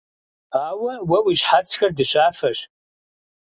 Ауэ 0.65 0.91
уэ 1.09 1.17
уи 1.25 1.33
щхьэцхэр 1.39 1.91
дыщафэщ. 1.97 2.59